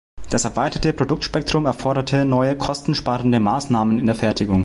Das 0.31 0.45
erweiterte 0.45 0.93
Produktspektrum 0.93 1.67
erforderte 1.67 2.25
neue 2.25 2.57
kostensparende 2.57 3.39
Maßnahmen 3.39 3.99
in 3.99 4.07
der 4.07 4.15
Fertigung. 4.15 4.59